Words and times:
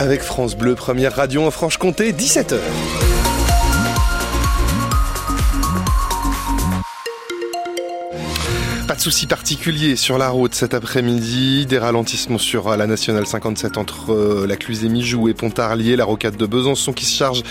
Avec 0.00 0.22
France 0.22 0.54
Bleu, 0.54 0.76
première 0.76 1.12
radio 1.12 1.42
en 1.42 1.50
Franche-Comté, 1.50 2.12
17h. 2.12 2.60
Pas 8.88 8.94
de 8.94 9.00
soucis 9.02 9.26
particuliers 9.26 9.96
sur 9.96 10.16
la 10.16 10.30
route 10.30 10.54
cet 10.54 10.72
après-midi. 10.72 11.66
Des 11.66 11.76
ralentissements 11.76 12.38
sur 12.38 12.74
la 12.74 12.86
nationale 12.86 13.26
57 13.26 13.76
entre 13.76 14.14
euh, 14.14 14.46
la 14.46 14.56
Clusée 14.56 14.88
Mijou 14.88 15.28
et 15.28 15.34
Pontarlier, 15.34 15.94
la 15.94 16.06
rocade 16.06 16.38
de 16.38 16.46
Besançon 16.46 16.94
qui 16.94 17.04
se 17.04 17.14
charge 17.14 17.42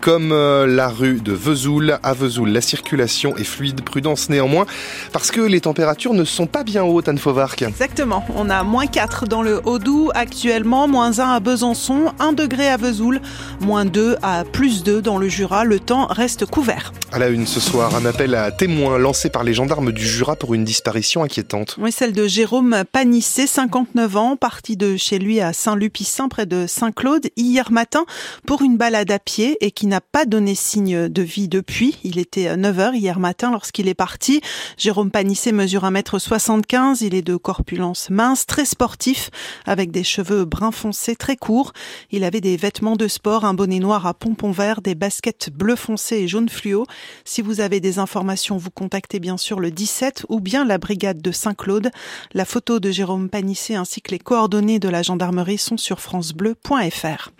comme 0.00 0.32
euh, 0.32 0.66
la 0.66 0.88
rue 0.88 1.20
de 1.20 1.32
Vesoul. 1.32 1.98
À 2.02 2.14
Vesoul, 2.14 2.48
la 2.48 2.62
circulation 2.62 3.36
est 3.36 3.44
fluide. 3.44 3.82
Prudence 3.82 4.30
néanmoins 4.30 4.64
parce 5.12 5.30
que 5.30 5.42
les 5.42 5.60
températures 5.60 6.14
ne 6.14 6.24
sont 6.24 6.46
pas 6.46 6.64
bien 6.64 6.84
hautes, 6.84 7.10
Anne 7.10 7.18
Fauvarc. 7.18 7.60
Exactement. 7.60 8.24
On 8.34 8.48
a 8.48 8.62
moins 8.62 8.86
4 8.86 9.26
dans 9.26 9.42
le 9.42 9.60
Haut-Doubs 9.66 10.12
actuellement, 10.14 10.88
moins 10.88 11.20
1 11.20 11.34
à 11.34 11.40
Besançon, 11.40 12.14
1 12.18 12.32
degré 12.32 12.66
à 12.66 12.78
Vesoul, 12.78 13.20
moins 13.60 13.84
2 13.84 14.16
à 14.22 14.44
plus 14.44 14.84
2 14.84 15.02
dans 15.02 15.18
le 15.18 15.28
Jura. 15.28 15.64
Le 15.64 15.80
temps 15.80 16.06
reste 16.06 16.46
couvert. 16.46 16.94
À 17.12 17.18
la 17.18 17.28
une 17.28 17.46
ce 17.46 17.60
soir, 17.60 17.94
un 17.94 18.06
appel 18.06 18.34
à 18.34 18.50
témoins 18.50 18.96
lancé 18.96 19.28
par 19.28 19.44
les 19.44 19.52
gendarmes 19.52 19.92
du 19.92 20.06
Jura 20.06 20.34
pour 20.34 20.54
une 20.54 20.64
disparition 20.78 21.24
inquiétante. 21.24 21.74
Oui, 21.80 21.90
celle 21.90 22.12
de 22.12 22.28
Jérôme 22.28 22.84
Panissé, 22.92 23.48
59 23.48 24.16
ans, 24.16 24.36
parti 24.36 24.76
de 24.76 24.96
chez 24.96 25.18
lui 25.18 25.40
à 25.40 25.52
Saint-Lupicin, 25.52 26.28
près 26.28 26.46
de 26.46 26.68
Saint-Claude, 26.68 27.30
hier 27.36 27.72
matin 27.72 28.04
pour 28.46 28.62
une 28.62 28.76
balade 28.76 29.10
à 29.10 29.18
pied 29.18 29.56
et 29.60 29.72
qui 29.72 29.88
n'a 29.88 30.00
pas 30.00 30.24
donné 30.24 30.54
signe 30.54 31.08
de 31.08 31.22
vie 31.22 31.48
depuis. 31.48 31.98
Il 32.04 32.16
était 32.16 32.54
9h 32.56 32.94
hier 32.94 33.18
matin 33.18 33.50
lorsqu'il 33.50 33.88
est 33.88 33.94
parti. 33.94 34.40
Jérôme 34.76 35.10
Panissé 35.10 35.50
mesure 35.50 35.82
1m75, 35.82 36.98
il 37.04 37.16
est 37.16 37.22
de 37.22 37.34
corpulence 37.34 38.08
mince, 38.08 38.46
très 38.46 38.64
sportif, 38.64 39.30
avec 39.66 39.90
des 39.90 40.04
cheveux 40.04 40.44
brun 40.44 40.70
foncé 40.70 41.16
très 41.16 41.34
courts. 41.34 41.72
Il 42.12 42.22
avait 42.22 42.40
des 42.40 42.56
vêtements 42.56 42.94
de 42.94 43.08
sport, 43.08 43.44
un 43.44 43.54
bonnet 43.54 43.80
noir 43.80 44.06
à 44.06 44.14
pompons 44.14 44.52
verts, 44.52 44.80
des 44.80 44.94
baskets 44.94 45.50
bleu 45.50 45.74
foncé 45.74 46.18
et 46.18 46.28
jaune 46.28 46.48
fluo. 46.48 46.86
Si 47.24 47.42
vous 47.42 47.58
avez 47.58 47.80
des 47.80 47.98
informations, 47.98 48.58
vous 48.58 48.70
contactez 48.70 49.18
bien 49.18 49.36
sûr 49.36 49.58
le 49.58 49.72
17 49.72 50.26
ou 50.28 50.38
bien 50.38 50.67
la 50.68 50.78
brigade 50.78 51.20
de 51.20 51.32
Saint-Claude. 51.32 51.90
La 52.32 52.44
photo 52.44 52.78
de 52.78 52.92
Jérôme 52.92 53.28
Panissé 53.28 53.74
ainsi 53.74 54.00
que 54.00 54.12
les 54.12 54.20
coordonnées 54.20 54.78
de 54.78 54.88
la 54.88 55.02
gendarmerie 55.02 55.58
sont 55.58 55.76
sur 55.76 56.00
francebleu.fr. 56.00 57.30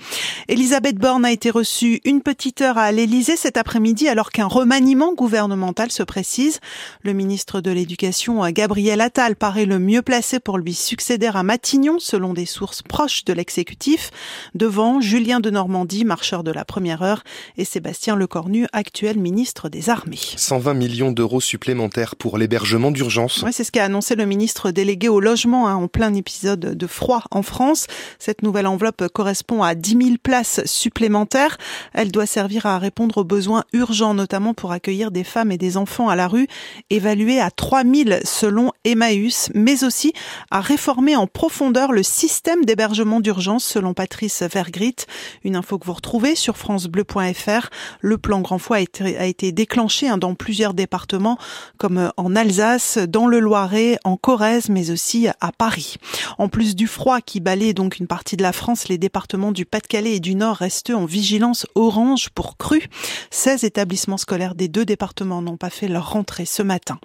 Elisabeth 0.48 0.96
Borne 0.96 1.24
a 1.24 1.30
été 1.30 1.50
reçue 1.50 2.00
une 2.04 2.22
petite 2.22 2.62
heure 2.62 2.78
à 2.78 2.90
l'Élysée 2.90 3.36
cet 3.36 3.56
après-midi 3.56 4.08
alors 4.08 4.30
qu'un 4.30 4.46
remaniement 4.46 5.14
gouvernemental 5.14 5.92
se 5.92 6.02
précise. 6.02 6.58
Le 7.02 7.12
ministre 7.12 7.60
de 7.60 7.70
l'Éducation, 7.70 8.48
Gabriel 8.50 9.00
Attal, 9.00 9.36
paraît 9.36 9.66
le 9.66 9.78
mieux 9.78 10.02
placé 10.02 10.40
pour 10.40 10.58
lui 10.58 10.74
succéder 10.74 11.26
à 11.26 11.42
Matignon 11.42 11.98
selon 11.98 12.32
des 12.32 12.46
sources 12.46 12.82
proches 12.82 13.24
de 13.24 13.34
l'exécutif, 13.34 14.10
devant 14.54 15.00
Julien 15.00 15.40
de 15.40 15.50
Normandie, 15.50 16.04
marcheur 16.04 16.42
de 16.42 16.50
la 16.50 16.64
première 16.64 17.02
heure, 17.02 17.22
et 17.58 17.64
Sébastien 17.64 18.16
Lecornu, 18.16 18.66
actuel 18.72 19.18
ministre 19.18 19.68
des 19.68 19.90
Armées. 19.90 20.16
120 20.36 20.74
millions 20.74 21.12
d'euros 21.12 21.42
supplémentaires 21.42 22.16
pour 22.16 22.38
l'hébergement 22.38 22.90
d'urgence. 22.90 23.17
Oui, 23.42 23.52
c'est 23.52 23.64
ce 23.64 23.72
qu'a 23.72 23.84
annoncé 23.84 24.14
le 24.14 24.26
ministre 24.26 24.70
délégué 24.70 25.08
au 25.08 25.20
logement 25.20 25.68
hein, 25.68 25.74
en 25.74 25.88
plein 25.88 26.14
épisode 26.14 26.60
de 26.60 26.86
froid 26.86 27.24
en 27.30 27.42
France. 27.42 27.86
Cette 28.18 28.42
nouvelle 28.42 28.66
enveloppe 28.66 29.08
correspond 29.08 29.62
à 29.62 29.74
10 29.74 29.90
000 29.90 30.16
places 30.22 30.64
supplémentaires. 30.66 31.58
Elle 31.94 32.12
doit 32.12 32.26
servir 32.26 32.66
à 32.66 32.78
répondre 32.78 33.18
aux 33.18 33.24
besoins 33.24 33.64
urgents, 33.72 34.14
notamment 34.14 34.54
pour 34.54 34.72
accueillir 34.72 35.10
des 35.10 35.24
femmes 35.24 35.50
et 35.50 35.58
des 35.58 35.76
enfants 35.76 36.08
à 36.08 36.16
la 36.16 36.28
rue, 36.28 36.46
évalués 36.90 37.40
à 37.40 37.50
3 37.50 37.82
000 37.84 38.20
selon 38.24 38.72
Emmaüs, 38.84 39.50
mais 39.54 39.84
aussi 39.84 40.12
à 40.50 40.60
réformer 40.60 41.16
en 41.16 41.26
profondeur 41.26 41.92
le 41.92 42.02
système 42.02 42.64
d'hébergement 42.64 43.20
d'urgence 43.20 43.64
selon 43.64 43.94
Patrice 43.94 44.42
Vergrit. 44.42 44.96
Une 45.44 45.56
info 45.56 45.78
que 45.78 45.86
vous 45.86 45.94
retrouvez 45.94 46.34
sur 46.34 46.56
francebleu.fr. 46.56 47.68
Le 48.00 48.18
plan 48.18 48.40
Grand 48.40 48.58
Foie 48.58 48.76
a 48.76 48.80
été, 48.80 49.18
a 49.18 49.26
été 49.26 49.52
déclenché 49.52 50.08
hein, 50.08 50.18
dans 50.18 50.34
plusieurs 50.34 50.74
départements, 50.74 51.38
comme 51.78 52.12
en 52.16 52.36
Alsace, 52.36 52.98
dans 53.08 53.26
le 53.26 53.40
Loiret, 53.40 53.98
en 54.04 54.16
Corrèze, 54.16 54.68
mais 54.68 54.90
aussi 54.90 55.28
à 55.40 55.52
Paris. 55.52 55.96
En 56.36 56.48
plus 56.48 56.76
du 56.76 56.86
froid 56.86 57.20
qui 57.20 57.40
balaye 57.40 57.72
donc 57.72 57.98
une 57.98 58.06
partie 58.06 58.36
de 58.36 58.42
la 58.42 58.52
France, 58.52 58.88
les 58.88 58.98
départements 58.98 59.52
du 59.52 59.64
Pas-de-Calais 59.64 60.16
et 60.16 60.20
du 60.20 60.34
Nord 60.34 60.56
restent 60.56 60.90
en 60.90 61.06
vigilance 61.06 61.66
orange 61.74 62.28
pour 62.30 62.56
crue. 62.58 62.88
16 63.30 63.64
établissements 63.64 64.18
scolaires 64.18 64.54
des 64.54 64.68
deux 64.68 64.84
départements 64.84 65.40
n'ont 65.40 65.56
pas 65.56 65.70
fait 65.70 65.88
leur 65.88 66.12
rentrée 66.12 66.44
ce 66.44 66.62
matin. 66.62 66.98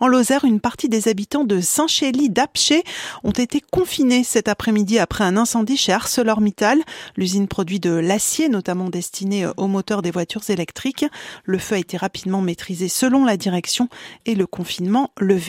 En 0.00 0.08
Lozère, 0.08 0.44
une 0.44 0.60
partie 0.60 0.88
des 0.88 1.08
habitants 1.08 1.44
de 1.44 1.60
Saint-Chély 1.60 2.30
d'Apché 2.30 2.82
ont 3.22 3.30
été 3.30 3.60
confinés 3.60 4.24
cet 4.24 4.48
après-midi 4.48 4.98
après 4.98 5.24
un 5.24 5.36
incendie 5.36 5.76
chez 5.76 5.92
ArcelorMittal. 5.92 6.78
L'usine 7.16 7.46
produit 7.46 7.80
de 7.80 7.90
l'acier, 7.90 8.48
notamment 8.48 8.88
destiné 8.88 9.46
aux 9.56 9.68
moteurs 9.68 10.02
des 10.02 10.10
voitures 10.10 10.48
électriques. 10.48 11.04
Le 11.44 11.58
feu 11.58 11.74
a 11.74 11.78
été 11.78 11.96
rapidement 11.96 12.40
maîtrisé 12.40 12.88
selon 12.88 13.24
la 13.24 13.36
direction 13.36 13.88
et 14.24 14.34
le 14.34 14.46
confinement 14.46 15.10
levé. 15.18 15.41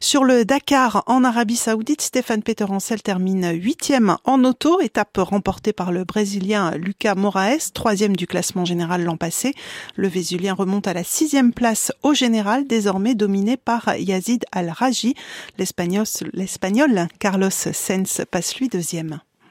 Sur 0.00 0.24
le 0.24 0.44
Dakar 0.44 1.02
en 1.06 1.24
Arabie 1.24 1.56
Saoudite, 1.56 2.02
Stéphane 2.02 2.42
Peterencel 2.42 3.02
termine 3.02 3.52
huitième 3.52 4.16
en 4.24 4.44
auto, 4.44 4.80
étape 4.80 5.16
remportée 5.18 5.72
par 5.72 5.92
le 5.92 6.04
Brésilien 6.04 6.72
Lucas 6.76 7.14
Moraes, 7.14 7.72
troisième 7.74 8.16
du 8.16 8.26
classement 8.26 8.64
général 8.64 9.04
l'an 9.04 9.16
passé. 9.16 9.54
Le 9.96 10.08
Vésulien 10.08 10.54
remonte 10.54 10.86
à 10.86 10.94
la 10.94 11.04
sixième 11.04 11.52
place 11.52 11.92
au 12.02 12.14
général, 12.14 12.66
désormais 12.66 13.14
dominé 13.14 13.56
par 13.56 13.96
Yazid 13.96 14.44
Al-Raji. 14.52 15.14
L'Espagnol 15.58 17.08
Carlos 17.18 17.50
Sainz 17.50 18.22
passe 18.30 18.56
lui 18.56 18.68
deuxième. 18.68 19.20